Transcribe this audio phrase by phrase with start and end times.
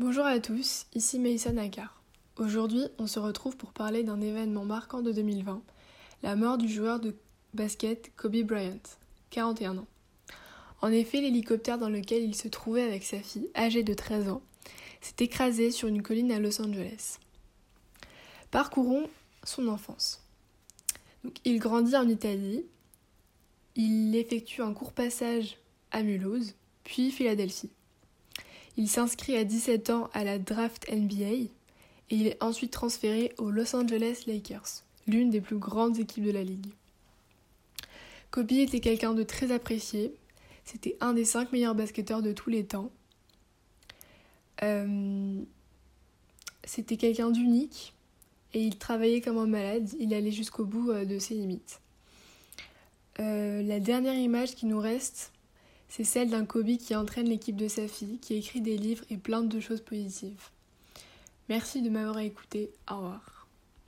[0.00, 2.02] Bonjour à tous, ici Meissa Nakar.
[2.36, 5.62] Aujourd'hui, on se retrouve pour parler d'un événement marquant de 2020,
[6.24, 7.14] la mort du joueur de
[7.52, 8.82] basket Kobe Bryant,
[9.30, 9.86] 41 ans.
[10.82, 14.42] En effet, l'hélicoptère dans lequel il se trouvait avec sa fille, âgée de 13 ans,
[15.00, 17.18] s'est écrasé sur une colline à Los Angeles.
[18.50, 19.08] Parcourons
[19.44, 20.24] son enfance.
[21.44, 22.64] il grandit en Italie,
[23.76, 25.56] il effectue un court passage
[25.92, 27.70] à Mulhouse, puis Philadelphie.
[28.76, 31.50] Il s'inscrit à 17 ans à la draft NBA et
[32.10, 36.42] il est ensuite transféré aux Los Angeles Lakers, l'une des plus grandes équipes de la
[36.42, 36.72] ligue.
[38.30, 40.12] Kobe était quelqu'un de très apprécié,
[40.64, 42.90] c'était un des cinq meilleurs basketteurs de tous les temps.
[44.62, 45.40] Euh,
[46.64, 47.94] c'était quelqu'un d'unique
[48.54, 51.80] et il travaillait comme un malade, il allait jusqu'au bout euh, de ses limites.
[53.20, 55.32] Euh, la dernière image qui nous reste,
[55.88, 59.16] c'est celle d'un Kobe qui entraîne l'équipe de sa fille, qui écrit des livres et
[59.16, 60.50] plein de choses positives.
[61.48, 62.70] Merci de m'avoir écouté.
[62.90, 63.43] Au revoir.